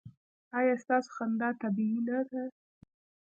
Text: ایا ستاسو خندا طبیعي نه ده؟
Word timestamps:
ایا 0.57 0.75
ستاسو 0.83 1.09
خندا 1.15 1.49
طبیعي 1.61 1.99
نه 2.07 2.19
ده؟ 2.29 2.43